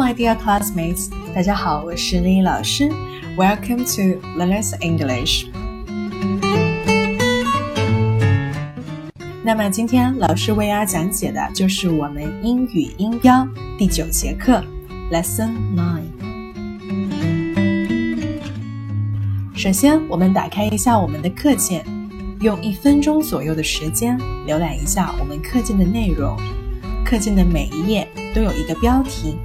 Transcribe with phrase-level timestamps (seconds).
[0.00, 2.88] my dear classmates，大家好，我是丽老师。
[3.36, 5.44] Welcome to Learn English。
[9.44, 13.46] 那么今天老师为大家讲解的就是我们英语音标
[13.76, 14.64] 第九节课
[15.12, 16.08] ，Lesson Nine。
[19.54, 21.84] 首先，我们打开一下我们的课件，
[22.40, 26.38] 用一分钟左右的时间浏览一下我们课件的内容。
[27.04, 29.36] 课件的每一页都有一个标题。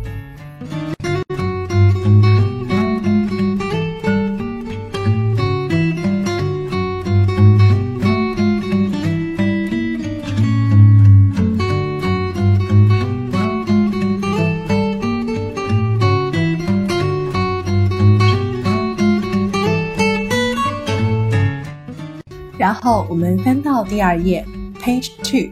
[23.16, 24.46] 我们翻到第二页
[24.78, 25.50] ，Page Two。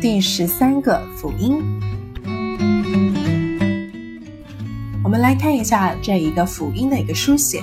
[0.00, 1.60] 第十三个辅音，
[5.02, 7.60] 我们来看一下这一个辅音的一个书写。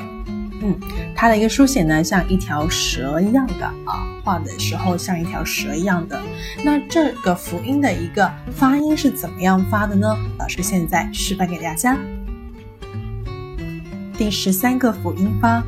[0.62, 0.78] 嗯，
[1.16, 6.22] 它的一个书写呢，像一条蛇一样的啊，画的时候像一条蛇一样的。
[6.62, 10.14] 那这个辅音的一个发音是怎么样发的呢？
[10.38, 11.98] 老师现在示范给大家。
[14.18, 15.64] 第十三个辅音发。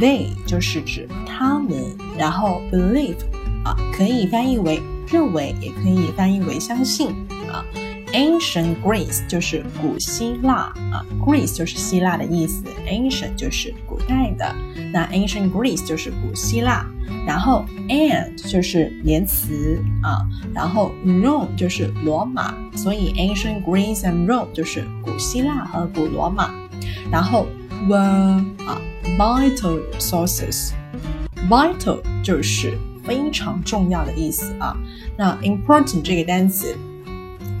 [0.00, 3.16] ，they 就是指他们，然后 believe
[3.64, 4.80] 啊可以翻译为
[5.10, 7.08] 认为，也可以翻译为相信
[7.50, 7.64] 啊。
[8.12, 14.54] Ancient Greece 就是古希腊啊，Greece 就是希腊的意思，Ancient 就是古代的，
[14.92, 16.86] 那 Ancient Greece 就是古希腊，
[17.26, 20.24] 然后 and 就是连词啊，
[20.54, 26.54] 然后 Rome 就是罗马，所以 Ancient Greece and Rome 就是古希腊和古罗马。
[27.10, 27.46] 然后
[27.88, 28.80] were 啊
[29.18, 34.76] ，vital sources，vital 就是非常重要的意思啊。
[35.16, 36.76] 那 important 这个单词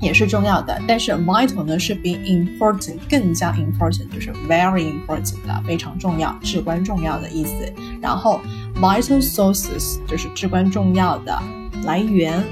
[0.00, 7.72] 也是重要的，但是 vital 呢是比 important 更加 important，就是 very important 的，非常重要、至关重要的意思。
[8.00, 8.40] 然后
[8.74, 11.38] vital sources 就是至关重要的
[11.84, 12.42] 来源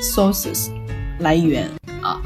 [0.00, 0.70] ，sources
[1.18, 1.68] 来源。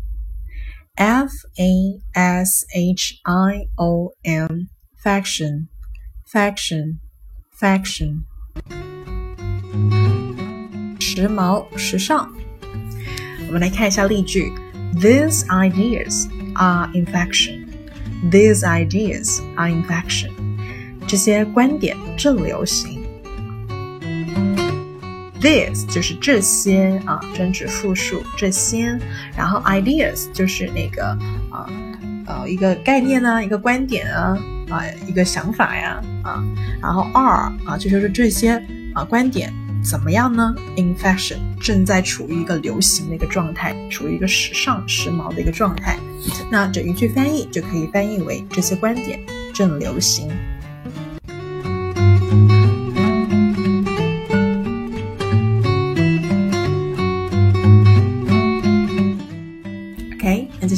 [0.96, 4.68] F A S H I O N,
[5.02, 5.68] faction,
[6.32, 6.98] faction,
[7.58, 8.24] faction.
[10.98, 12.32] 时髦，时尚。
[13.46, 14.52] 我们来看一下例句：
[14.94, 17.66] These ideas are in faction.
[18.30, 20.30] These ideas are in faction.
[21.06, 22.91] 这些观点正流行。
[25.43, 28.97] This 就是这些啊，专指复数这些，
[29.35, 31.07] 然后 ideas 就是那个
[31.51, 31.69] 啊
[32.25, 34.37] 呃一个概念呢，一个观点啊
[34.69, 36.41] 啊一个想法呀啊，
[36.81, 38.51] 然后 are 啊就就是这些
[38.93, 39.53] 啊观点
[39.83, 45.99] 怎么样呢？In fashion 正在处于一个流行的一个状态，处于一个时尚时髦的一个状态。
[46.49, 49.19] 那整一句翻译就可以翻译为这些观点
[49.53, 50.31] 正流行。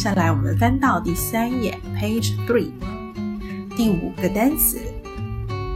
[0.05, 2.73] 下来我们翻到第三页，page three，
[3.77, 4.81] 第五个单词，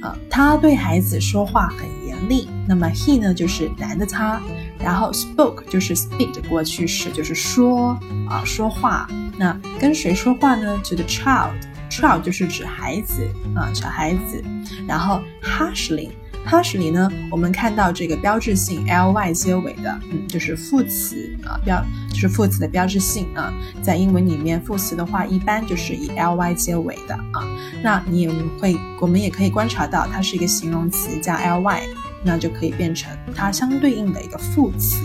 [0.02, 2.49] 呃，他对孩子说话很严厉。
[2.66, 4.40] 那么 he 呢，就是男的他，
[4.78, 9.08] 然后 spoke 就是 speak 的过去式，就是说啊说话。
[9.37, 10.78] 那跟谁说话呢？
[10.85, 11.54] To the child.
[11.90, 14.44] Child 就是指孩子啊，小孩子。
[14.87, 16.11] 然后 harshly。
[16.45, 23.53] Harshly 呢，我们看到这个标志性 ly 结尾的，嗯，就是副词啊，标就是副词的标志性啊。
[23.81, 27.47] 在英文里面，副词的话一般就是以 ly 结尾的啊。
[27.83, 31.81] 那你也会，我们也可以观察到，它是一个形容词加 ly，
[32.23, 35.03] 那就可以变成它相对应的一个副词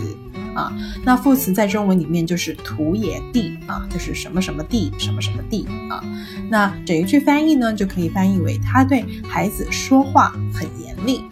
[0.55, 0.71] 啊。
[1.03, 6.03] 那副词在中文里面就是土也地啊，就是什么什么地，什么什么地啊。
[6.49, 10.89] 那整一句翻译呢，就可以翻译为他对孩子说话很严。
[11.05, 11.23] 厉。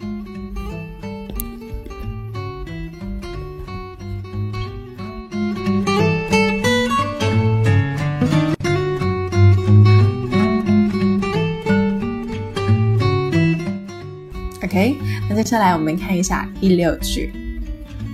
[14.62, 14.96] OK，
[15.28, 17.30] 那接下来我们看一下第六句，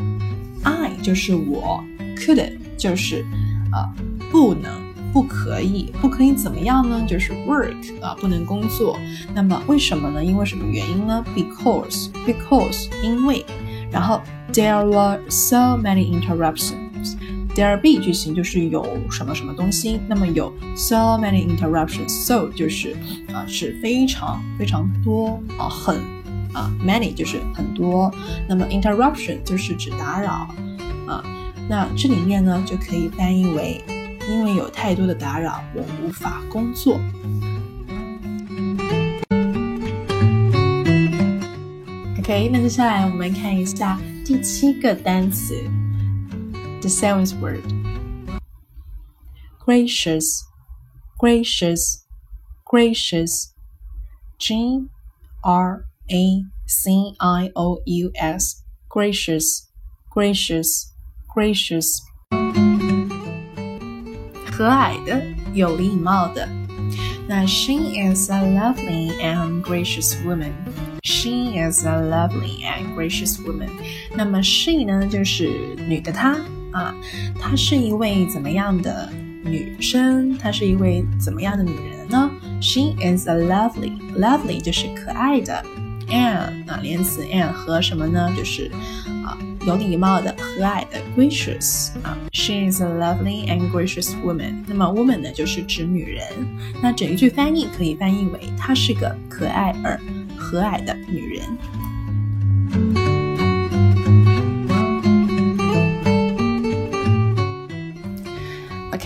[0.62, 1.84] I 就是我
[2.16, 3.24] ，couldn't 就是
[3.72, 3.86] 呃
[4.30, 4.70] 不能、
[5.12, 7.04] 不可以、不可以怎么样呢？
[7.06, 8.96] 就是 work 啊，不能工作。
[9.34, 10.24] 那么为什么呢？
[10.24, 13.44] 因为什么原因呢？Because because 因为，
[13.90, 16.91] 然后 there were so many interruptions。
[17.54, 22.96] There be 句型就是有什么什么东西，那么有 so many interruptions，so 就是
[23.32, 25.96] 啊是非常非常多啊很
[26.54, 28.10] 啊 many 就是很多，
[28.48, 30.48] 那么 interruption 就是指打扰
[31.06, 31.22] 啊，
[31.68, 33.84] 那这里面呢就可以翻译为
[34.30, 36.98] 因为有太多的打扰，我无法工作。
[42.18, 45.54] OK，那接下来我们看一下第七个单词。
[46.81, 47.63] The seventh word.
[49.59, 50.45] Gracious,
[51.19, 52.05] gracious,
[52.65, 53.53] gracious.
[54.39, 54.87] G
[55.43, 58.63] R A C I O U S.
[58.87, 59.67] Gracious,
[60.09, 60.93] gracious,
[61.27, 62.03] gracious.
[64.51, 66.47] 和蔼的，有礼貌的。
[67.27, 70.53] 那 she is a lovely and gracious woman.
[71.03, 73.69] She is a lovely and gracious woman.
[74.15, 76.37] 那么 she 呢，就是女的她。
[76.72, 76.94] 啊，
[77.38, 79.08] 她是一位怎么样的
[79.44, 80.36] 女生？
[80.38, 85.64] 她是一位怎么样的女人呢？She is a lovely, lovely 就是可爱的
[86.08, 88.32] ，and 啊连词 and 和什么呢？
[88.36, 88.70] 就是
[89.24, 89.36] 啊
[89.66, 92.16] 有礼貌的、和蔼的，gracious 啊。
[92.32, 94.64] She is a lovely and gracious woman。
[94.66, 96.22] 那么 woman 呢就是指女人。
[96.82, 100.00] 那整一句翻译可以翻译为她是个可爱而
[100.36, 101.46] 和蔼的女人。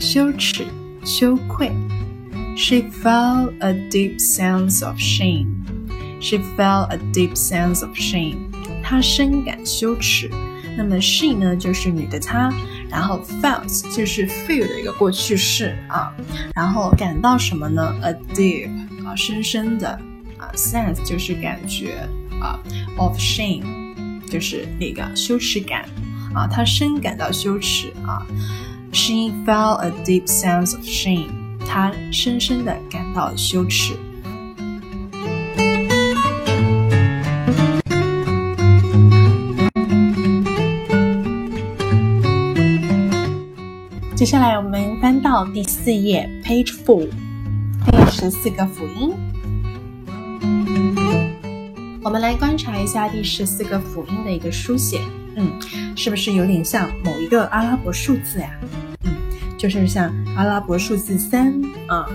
[0.00, 0.66] 羞耻，
[1.04, 1.70] 羞愧。
[2.56, 5.73] She felt a deep sense of shame.
[6.25, 8.49] She felt a deep sense of shame.
[8.81, 10.27] 她深感羞耻。
[10.75, 12.51] 那么 she 呢，就是女的她，
[12.89, 16.11] 然后 felt 就是 feel 的一个过去式啊，
[16.55, 18.69] 然后感到什么呢？A deep
[19.05, 19.89] 啊，深深的
[20.39, 22.09] 啊，sense 就是感觉
[22.41, 22.59] 啊
[22.97, 23.63] ，of shame
[24.27, 25.85] 就是那个羞耻感
[26.33, 28.25] 啊，她深感到羞耻啊。
[28.91, 31.29] She felt a deep sense of shame.
[31.67, 33.93] 她深深的感到羞耻。
[44.25, 47.07] 接下来我们翻到第四页，Page Four，
[47.91, 49.13] 第十四个辅音。
[52.01, 54.99] 我们来观察一下第十四个辅音的一个书写，
[55.35, 55.47] 嗯，
[55.95, 58.49] 是不是有点像某一个阿拉伯数字呀？
[59.03, 59.13] 嗯，
[59.59, 61.53] 就是像阿拉伯数字三
[61.85, 62.09] 啊，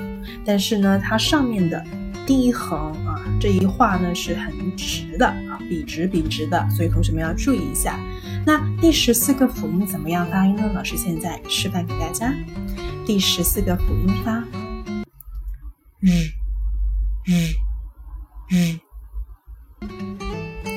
[0.44, 1.80] 但是呢，它上面的
[2.26, 5.32] 第一横啊，这一画呢是很直的，
[5.70, 7.96] 笔直笔直的，所以同学们要注意一下。
[8.44, 10.68] 那第十四个辅音怎么样发音呢？
[10.74, 12.34] 老师现在示范给大家。
[13.06, 14.40] 第十四个辅音发
[16.00, 16.10] 日
[17.24, 17.54] 日
[18.48, 18.80] 日。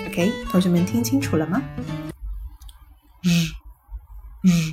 [0.07, 1.59] OK，同学们听清楚了吗？
[3.23, 3.31] 日
[4.43, 4.72] 日日。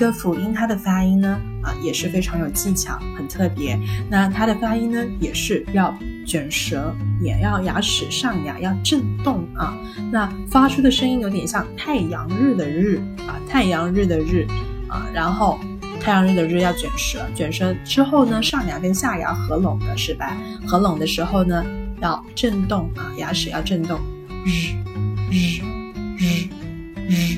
[0.00, 3.78] 个辅音它的发音呢，啊也是非常有技巧，很特别。
[4.08, 5.94] 那它的发音呢，也是要
[6.26, 9.76] 卷舌，也要牙齿上牙要震动啊。
[10.10, 14.46] 那发出的声音有点像太阳日的日啊，太阳日的日
[14.88, 15.06] 啊。
[15.12, 15.60] 然后
[16.00, 20.34] 太阳日的日要卷舌，卷舌之后呢，上牙跟下牙合拢的是吧？
[20.66, 21.62] 合拢的时候呢，
[22.00, 24.00] 要震动啊，牙齿要震动，
[24.46, 24.72] 日
[25.30, 25.60] 日
[26.16, 26.48] 日
[27.06, 27.34] 日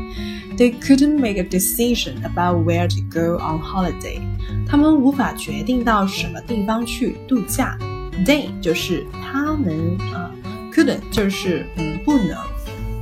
[0.58, 4.22] They couldn't make a decision about where to go on holiday.
[4.68, 7.78] 他们无法决定到什么地方去度假。
[8.26, 10.32] They 就是他们啊
[10.74, 12.38] ，couldn't 就是嗯不能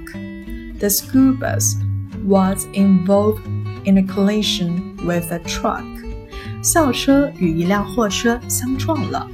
[0.78, 1.76] The school bus
[2.22, 3.46] was involved
[3.84, 5.84] in a collision with a truck.
[6.62, 9.26] 校车与一辆货车相撞了。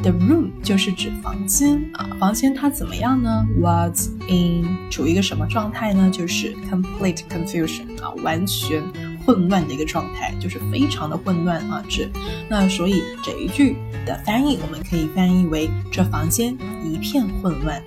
[0.02, 6.10] The room 就是指房间啊，房间它怎么样呢？Was in 处于一个什么状态呢？
[6.12, 8.82] 就是 complete confusion 啊，完全
[9.24, 12.10] 混乱的一个状态，就是非常的混乱啊，指
[12.48, 17.82] 那所以这一句的翻译我们可以翻译为这房间一片混乱。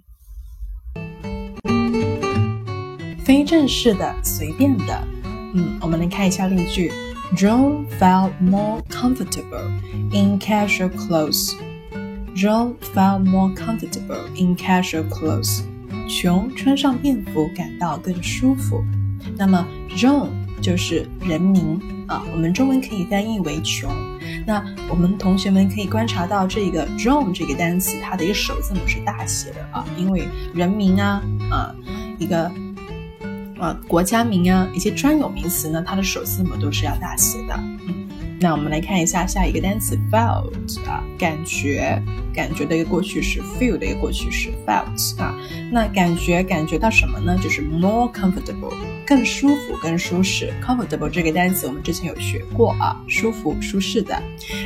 [3.24, 5.02] 非正式的，随便的。
[5.54, 6.92] 嗯，我们来看一下例句，
[7.34, 9.70] John felt more comfortable
[10.12, 11.54] in casual clothes。
[12.39, 15.63] John felt more comfortable in casual clothes.
[16.07, 18.81] 琼穿上便服感到更舒服。
[19.35, 20.29] 那么，John
[20.61, 23.91] 就是人名啊，我们中文可以翻译为琼。
[24.47, 31.21] 那我们同学们可以观察到，这个 John 这个单词，它的一个首字母是大写的啊，因为人名啊
[31.51, 31.75] 啊
[32.17, 32.49] 一个
[33.59, 37.53] 啊国家名啊一些专有名词呢，它的首字母都是要大写的。
[37.85, 38.08] 嗯。
[38.41, 42.01] 那我们来看一下下一个单词 felt 啊，感觉
[42.33, 45.37] 感觉的一个过去式，feel 的一个过去式 felt 啊。
[45.71, 47.37] 那感觉感觉到什么呢？
[47.43, 48.73] 就是 more comfortable，
[49.05, 50.53] 更舒服、更舒适。
[50.65, 54.21] comfortable 这个单词我们之前有学过啊，舒服、舒适的。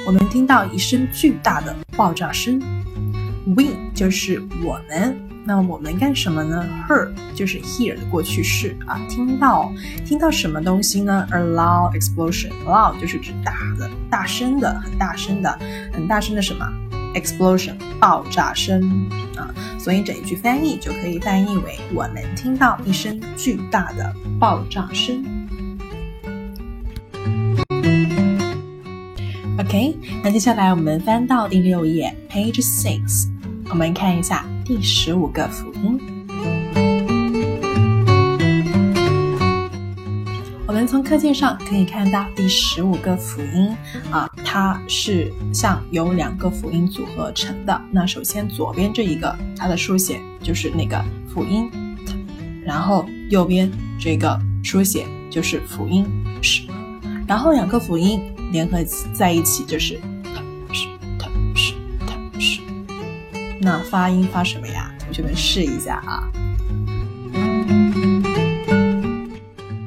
[0.05, 2.61] 我们听到一声巨大的爆炸声。
[3.55, 9.71] We 就是我们，那我们干什么呢？Hear 就是 hear 的过去式啊，听到
[10.05, 12.51] 听到什么东西呢？A loud explosion.
[12.65, 15.57] Loud 就是指大的、大声的、很大声的、
[15.93, 16.69] 很大声的什么
[17.13, 19.47] ？Explosion 爆炸声啊，
[19.79, 25.23] 所以整一句翻译就可以翻译为我们听到一声巨大的爆炸声。
[29.59, 33.27] OK，那接下来我们翻到第六页，Page Six，
[33.71, 35.99] 我们看一下第十五个辅音。
[40.67, 43.75] 我们从课件上可以看到第十五个辅音
[44.11, 47.81] 啊，它是像由两个辅音组合成的。
[47.91, 51.67] 那首先左边这一个，它的书写就是那个辅音
[52.05, 52.13] t，
[52.63, 56.05] 然后右边这个书写就是辅音
[56.43, 56.67] sh，
[57.27, 58.21] 然后两个辅音。
[58.51, 58.83] 联合
[59.13, 59.99] 在一起就是
[63.59, 64.93] 那发音发什么呀？
[64.99, 66.31] 同学们试一下啊。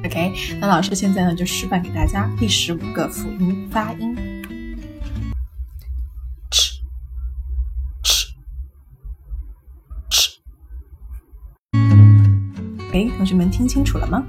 [0.05, 4.15] OK，OK，那老师现在呢就示范给大家第十五个辅音发音。
[12.93, 14.23] 哎，同学们听清楚了吗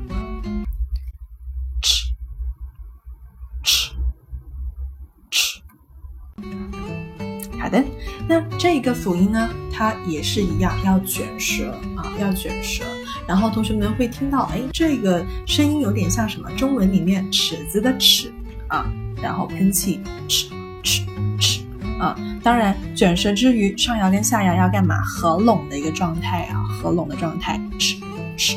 [8.82, 12.84] 个辅音呢，它也是一样要卷舌啊，要卷舌。
[13.26, 16.50] 然后同学们会听到，哎，这个声音有点像什么？
[16.56, 18.32] 中文里面尺子的尺
[18.68, 18.84] 啊，
[19.22, 20.48] 然后喷气，尺
[20.82, 21.04] 尺
[21.38, 21.62] 尺
[22.00, 22.16] 啊。
[22.42, 25.00] 当然，卷舌之余，上牙跟下牙要干嘛？
[25.02, 27.94] 合拢的一个状态啊，合拢的状态，尺
[28.36, 28.56] 尺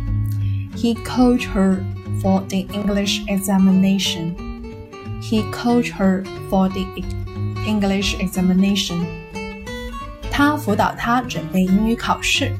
[0.75, 1.83] He coached her
[2.21, 4.33] for the English examination.
[5.21, 6.85] He coached her for the
[7.65, 9.05] English examination.
[10.31, 12.55] 他辅导她准备英语考试。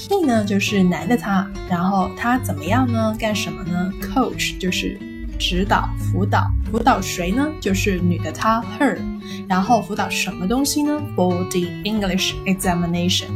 [0.00, 3.14] He 呢，就是男的他，然后他怎么样呢？
[3.18, 4.98] 干什么呢？Coach 就是
[5.38, 7.46] 指导、辅导，辅导谁呢？
[7.60, 8.96] 就是女的她 her，
[9.46, 13.26] 然后辅导什么东西呢？For the English examination。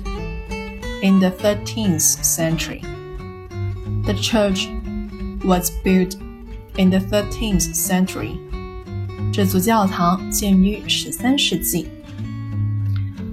[1.02, 2.84] in the 13th century.
[4.06, 4.70] The church
[5.44, 6.16] was built
[6.78, 8.38] in the 13th century.
[9.35, 11.89] 这座教堂建于十三世纪。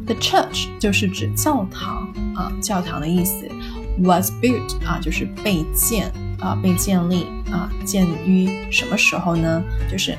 [0.08, 3.48] The church 就是指教堂啊，教堂的意思。
[4.00, 9.64] Was built 啊，就是被建啊，被建立啊，建于什么时候呢？
[9.92, 10.18] 就是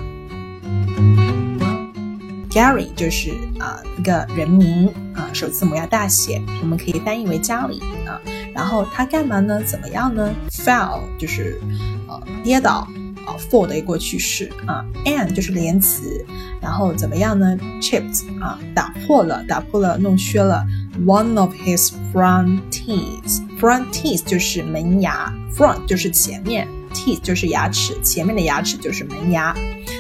[2.53, 8.21] Gary 就是啊一个人名啊首字母要大写，我们可以翻译为家里啊。
[8.55, 9.63] 然后他干嘛呢？
[9.63, 11.59] 怎么样呢？Fell 就是
[12.07, 12.87] 呃跌倒
[13.25, 16.23] 啊，fall 的一个过去式啊，and 就是连词，
[16.61, 20.63] 然后怎么样呢？Chipped 啊打破了，打破了，弄缺了。
[21.07, 26.69] One of his front teeth，front teeth 就是门牙，front 就是前面。
[26.93, 29.55] Te 就是牙齿，前面的牙齿就是门牙。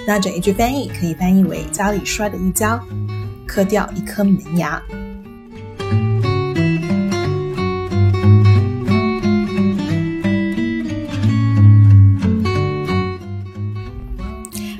[0.07, 2.85] 那整一句翻译可以翻译为家里摔了一跤，
[3.46, 4.83] 磕掉一颗门牙。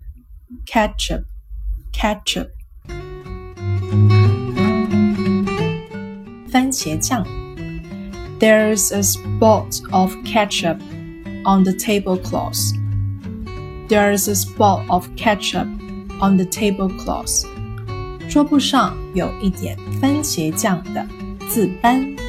[0.65, 1.25] ketchup
[1.91, 2.49] ketchup
[6.49, 7.25] 番茄酱
[8.39, 10.81] There's a spot of ketchup
[11.45, 12.73] on the tablecloth.
[13.87, 15.67] There's a spot of ketchup
[16.21, 17.45] on the tablecloth.
[18.29, 21.07] 桌布上有一点番茄酱的
[21.49, 22.28] 字斑。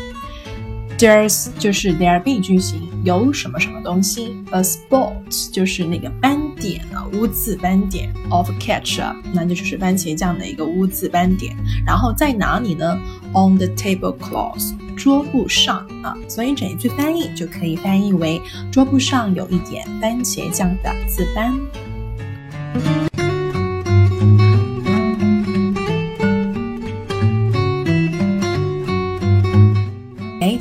[1.01, 4.35] There's 就是 there be 句型，有什么什么东西。
[4.51, 8.13] A spot 就是那个斑点啊，污渍斑点。
[8.29, 11.57] Of ketchup 那就是番茄酱的一个污渍斑点。
[11.87, 12.99] 然后在哪里呢
[13.33, 18.39] ？On the tablecloth 桌布上啊，所以整一句翻译就可以翻译为
[18.71, 23.10] 桌布上有一点番茄酱的渍斑。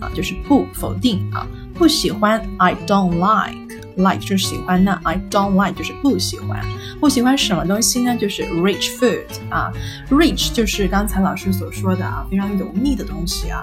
[0.00, 1.30] 啊，就是不否定。
[1.30, 6.64] 啊，不喜欢 I don't like，like 就是喜欢那 I don't like 就是不喜欢，
[6.98, 8.16] 不喜欢什么东西呢？
[8.16, 9.70] 就是 rich food 啊
[10.08, 13.62] ，rich 就是刚才老师所说的啊，非常油腻的东西啊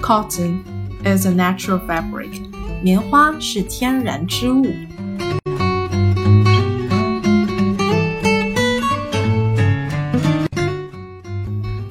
[0.02, 0.64] Cotton
[1.03, 2.41] is a natural fabric.
[2.81, 4.65] 棉花是天然织物。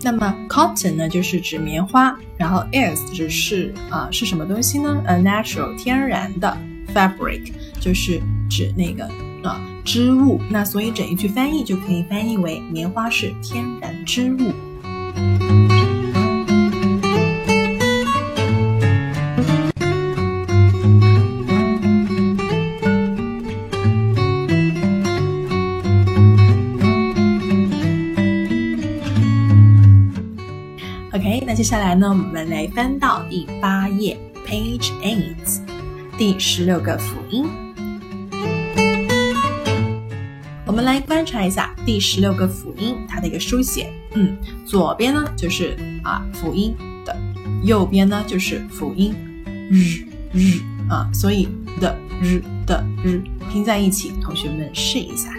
[0.03, 6.57] 那么 cotton 呢就是指棉花，然后 is 指是啊是什么东西呢？a natural 天然的
[6.95, 9.05] fabric 就是指那个
[9.43, 10.41] 啊织物。
[10.51, 15.68] 那所以整一句翻译就可以翻译为棉花是天然织物。
[31.89, 34.15] 来呢，我们来翻到第八页
[34.47, 35.59] ，Page Eight，
[36.19, 37.47] 第十六个辅音。
[40.67, 43.91] 我们来观察一下第十六个辅音它的一个书写。
[44.13, 44.37] 嗯，
[44.67, 46.77] 左边呢就是啊辅音
[47.07, 47.17] 的，
[47.65, 49.15] 右边呢就是辅音
[49.71, 50.61] 日日
[50.91, 51.49] 啊，所以
[51.81, 55.33] 的日的日拼在一起，同学们试一下。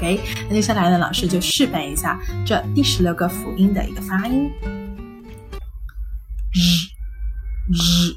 [0.00, 4.50] OK，那接下来呢，老师就示范一下这第十六个辅音的一个发音。
[6.54, 6.88] 日
[7.68, 8.16] 日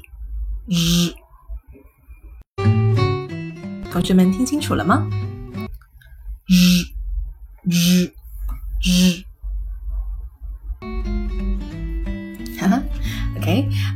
[0.66, 1.12] 日，
[3.90, 5.06] 同学们听清楚了吗？
[6.46, 6.56] 日
[7.64, 8.06] 日
[8.80, 9.13] 日，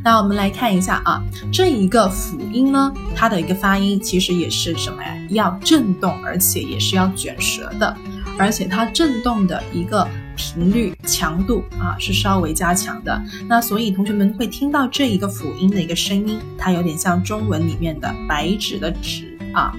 [0.09, 1.21] 那我们来看一下啊，
[1.53, 5.15] 这一个辅音呢，它的一个发音其实也是什么呀？
[5.29, 7.95] 要震动，而且也是要卷舌的，
[8.35, 13.21] 而且它震动的一个频率强度啊是稍微加强的。
[13.47, 19.71] 那所以同学们会听到这一个辅音的一个声音，它有点像中文里面的白纸的纸啊，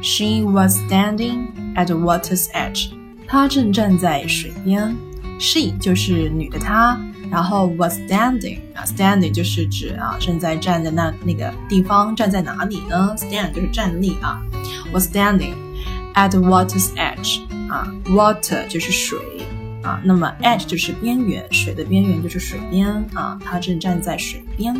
[0.00, 2.90] She was standing at the water's edge.
[3.26, 4.96] 她正站在水边。
[5.38, 6.98] She 就是女的她，
[7.33, 14.39] 然后 was standing 啊，standing 就是指啊正在站在那那个地方，站在哪里呢？stand 就是站立啊。
[14.93, 15.55] was standing
[16.13, 19.17] at water's edge 啊，water 就是水。
[19.81, 24.73] 啊，那么 edge 就是边缘，水的边缘就是水边啊，他正站在水边。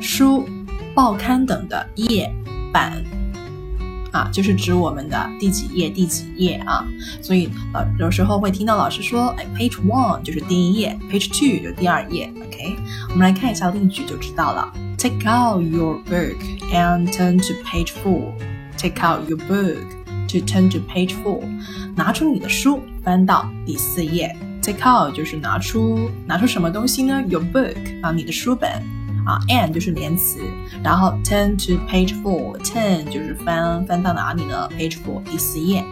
[0.00, 0.48] 书、
[0.94, 2.32] 报刊等的页
[2.72, 3.04] 版
[4.13, 6.87] 啊，就是指我们的第几页第几页啊。
[7.21, 12.31] 所以呃，有时候会听到老师说，哎，page one 就是第一页，page two 就是第二页。
[12.37, 12.77] OK，
[13.09, 14.71] 我们来看一下例句就知道了。
[14.97, 16.37] Take out your book
[16.71, 18.31] and turn to page four.
[18.77, 19.77] Take out your book
[20.29, 21.41] to turn to page four.
[21.95, 24.33] 拿出你的书，翻到第四页。
[24.61, 28.71] Take out 就是拿出拿出什么东西呢？Your book 啊，你的书本
[29.26, 30.38] 啊，and 就是连词，
[30.82, 34.68] 然后 turn to page four，turn 就是翻翻到哪里呢？
[34.70, 35.84] Page four 第四页。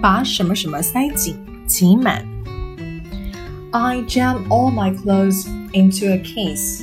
[0.00, 2.24] 把什么什么塞紧、挤满。
[3.72, 6.82] I jam all my clothes into a case.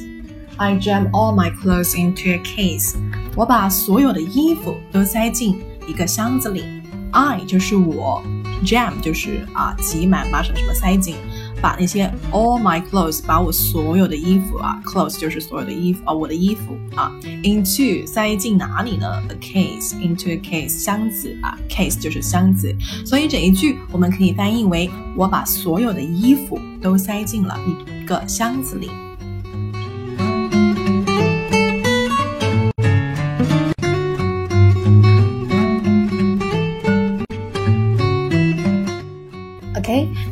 [0.56, 2.96] I jam all my clothes into a case.
[3.36, 6.64] 我把所有的衣服都塞进一个箱子里，
[7.12, 8.24] I 就是我，
[8.64, 11.16] jam 就是啊挤满，把什么什么塞进
[11.63, 17.13] 把那些 all my clothes，把我所有的衣服啊，clothes 就是所有的衣服啊，我的衣服啊
[17.45, 22.75] ，into 塞进哪里呢？a case，into a case 箱子啊，case 就是箱子，
[23.07, 27.57] 所以这一句我们可以翻译为我把所有的衣服都塞进了
[27.87, 28.91] 一个箱子里。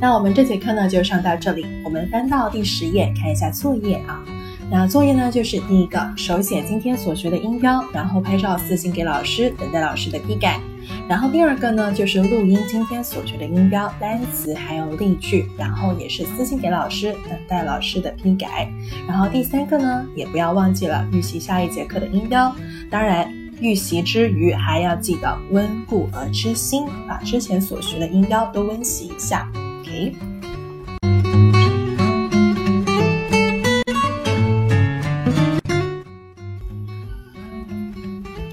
[0.01, 1.67] 那我们这节课呢就上到这里。
[1.85, 4.25] 我们翻到第十页，看一下作业啊。
[4.71, 10.59] 那作业呢就是第一个，手写今天所学的音标，然后拍照私信给老师，等待老师的批改。
[11.07, 18.73] 然后第二个呢就是录音今天所学的音标、单词还有例句，然后也是私信给老师，等待老师的批改。
[19.07, 22.55] 然后第三个呢也不要忘记了预习下一节课的音标。
[22.89, 23.31] 当然，
[23.61, 29.47] 预习之余还要记得温故而知新，把之前所学的音标都温习一下。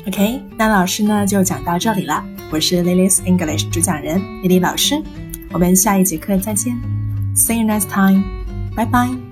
[0.08, 0.42] OK。
[0.58, 2.24] 那老师呢就讲到这里了。
[2.50, 4.96] 我是 Lily's English 主讲人 Lily 老师，
[5.52, 6.76] 我们下一节课再见。
[7.36, 8.24] See you next time，
[8.76, 9.27] 拜拜。